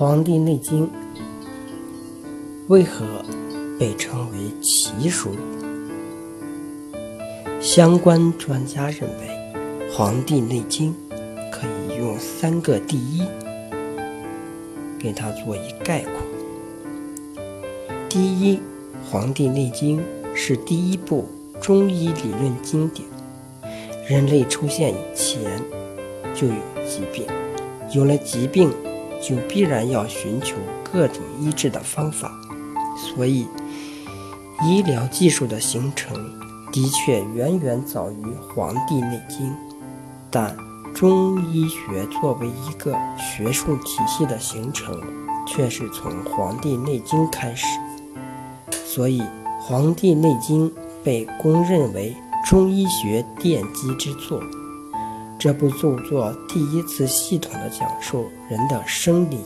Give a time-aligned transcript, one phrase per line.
[0.00, 0.86] 黄帝内经》
[2.68, 3.04] 为何
[3.78, 5.32] 被称为奇书？
[7.60, 9.28] 相关专家认为，
[9.92, 10.94] 《黄帝内经》
[11.52, 13.22] 可以用三个“第一”
[14.98, 16.12] 给它做一概括。
[18.08, 18.56] 第一，
[19.04, 19.98] 《黄帝内经》
[20.34, 21.28] 是第一部
[21.60, 23.06] 中医理论经典。
[24.08, 25.42] 人类出现以前
[26.34, 26.54] 就有
[26.88, 27.26] 疾病，
[27.92, 28.72] 有了疾病。
[29.20, 32.32] 就必然要寻求各种医治的方法，
[32.96, 33.46] 所以
[34.62, 36.16] 医疗技术的形成
[36.72, 39.50] 的确远远早于《黄帝内经》，
[40.30, 40.56] 但
[40.94, 45.00] 中医学作为一个学术体系的形成，
[45.46, 47.66] 却是从《黄帝内经》开始，
[48.84, 49.20] 所以
[49.60, 50.70] 《黄帝内经》
[51.04, 54.42] 被公认为中医学奠基之作。
[55.40, 59.38] 这部著作第一次系统地讲述人的生理、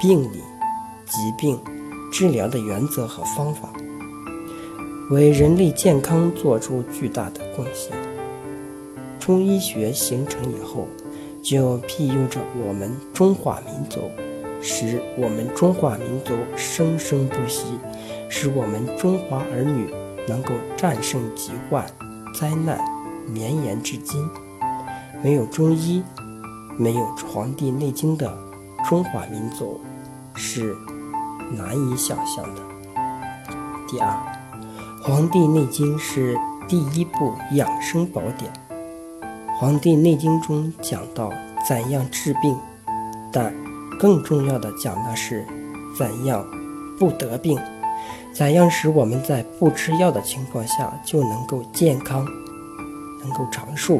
[0.00, 0.38] 病理、
[1.06, 1.58] 疾病
[2.12, 3.68] 治疗的原则和方法，
[5.10, 7.90] 为人类健康做出巨大的贡献。
[9.18, 10.86] 中医学形成以后，
[11.42, 14.02] 就庇佑着我们中华民族，
[14.62, 17.64] 使我们中华民族生生不息，
[18.28, 19.92] 使我们中华儿女
[20.28, 21.84] 能够战胜疾患、
[22.38, 22.78] 灾难，
[23.26, 24.24] 绵延至今。
[25.24, 26.04] 没有中医，
[26.76, 28.30] 没有《黄帝内经》的
[28.86, 29.80] 中华民族
[30.34, 30.76] 是
[31.50, 32.60] 难以想象的。
[33.88, 34.06] 第二，
[35.02, 38.52] 《黄帝内经》是第一部养生宝典，
[39.56, 41.32] 《黄帝内经》中讲到
[41.66, 42.54] 怎样治病，
[43.32, 43.50] 但
[43.98, 45.46] 更重要的讲的是
[45.96, 46.44] 怎样
[46.98, 47.58] 不得病，
[48.34, 52.26] 怎样使我们在不吃药的情况下就能够健康，
[53.22, 53.98] 能够长寿。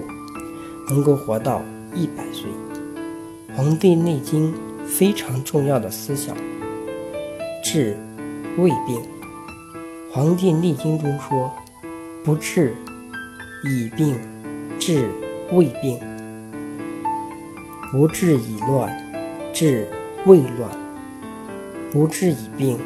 [0.88, 1.62] 能够活到
[1.94, 2.50] 一百岁，
[3.56, 4.52] 《黄帝内经》
[4.86, 6.36] 非常重要的思想，
[7.64, 7.96] 治
[8.58, 9.00] 胃病。
[10.12, 11.50] 《黄帝内经》中说
[12.22, 12.74] ：“不治
[13.64, 14.16] 已病，
[14.78, 15.08] 治
[15.50, 15.98] 未病；
[17.90, 18.94] 不治已乱，
[19.52, 19.88] 治
[20.26, 20.70] 未乱；
[21.90, 22.78] 不治已病，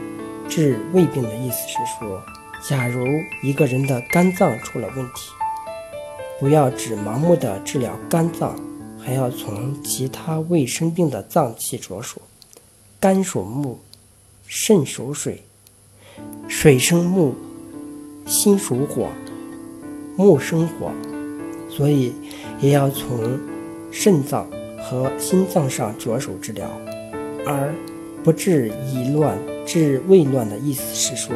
[0.49, 2.23] 治未病。”的意思是说，
[2.67, 3.05] 假如
[3.43, 5.33] 一个人的肝脏出了问题。
[6.39, 8.57] 不要只盲目的治疗肝脏，
[8.97, 12.23] 还要从其他未生病的脏器着手。
[13.01, 13.81] 肝属木，
[14.47, 15.43] 肾属水，
[16.47, 17.35] 水生木，
[18.25, 19.09] 心属火，
[20.17, 20.93] 木生火，
[21.69, 22.13] 所以
[22.61, 23.39] 也要从
[23.91, 26.71] 肾脏和心脏上着手治疗，
[27.45, 27.75] 而
[28.23, 31.35] 不治已乱，治未乱的意思是说。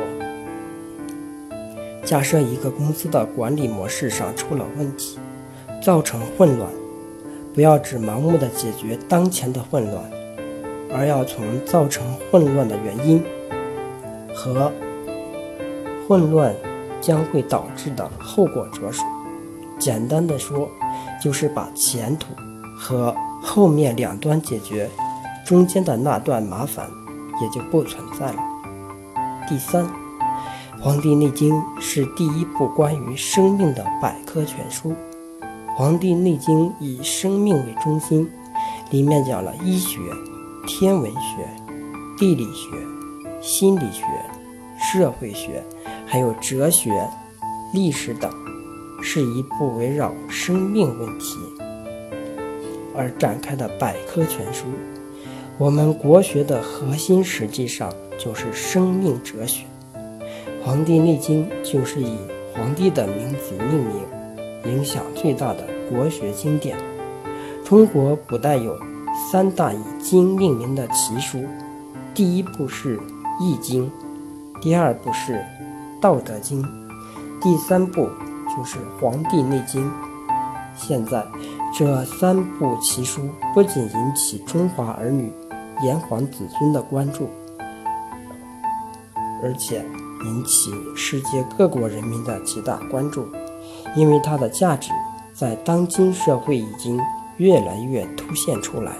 [2.04, 5.18] 假设一个公司的管理模式上出了问题，
[5.80, 6.68] 造成混乱，
[7.54, 10.10] 不要只盲目的解决当前的混乱，
[10.92, 13.22] 而要从造成混乱的原因
[14.34, 14.72] 和
[16.06, 16.52] 混乱
[17.00, 19.04] 将会导致的后果着手。
[19.78, 20.68] 简单的说，
[21.22, 22.34] 就是把前途
[22.76, 24.90] 和后面两端解决，
[25.46, 26.90] 中间的那段麻烦
[27.40, 28.38] 也就不存在了。
[29.48, 29.84] 第三。
[30.82, 34.90] 《黄帝内经》是第一部关于生命的百科全书。
[35.76, 38.28] 《黄帝内经》以生命为中心，
[38.90, 40.00] 里面讲了医学、
[40.66, 41.48] 天文学、
[42.18, 42.76] 地理学、
[43.40, 44.02] 心理学、
[44.76, 45.62] 社会学，
[46.04, 46.90] 还有哲学、
[47.72, 48.28] 历史等，
[49.00, 51.38] 是一部围绕生命问题
[52.92, 54.64] 而展开的百科全书。
[55.58, 59.62] 我们国学的核心实际上就是生命哲学。
[60.64, 62.16] 《黄帝内经》就是以
[62.54, 63.96] 皇帝的名字命名，
[64.64, 66.78] 影响最大的国学经典。
[67.64, 68.78] 中国古代有
[69.30, 71.44] 三大以经命名的奇书，
[72.14, 72.96] 第一部是
[73.40, 73.90] 《易经》，
[74.62, 75.32] 第二部是
[76.00, 76.62] 《道德经》，
[77.40, 78.08] 第三部
[78.56, 79.84] 就是《黄帝内经》。
[80.76, 81.24] 现在，
[81.76, 85.32] 这三部奇书不仅引起中华儿女、
[85.82, 87.28] 炎黄子孙的关注，
[89.42, 89.84] 而且。
[90.24, 93.26] 引起世界各国人民的极大关注，
[93.96, 94.90] 因为它的价值
[95.32, 96.98] 在当今社会已经
[97.38, 98.92] 越来越凸显出来。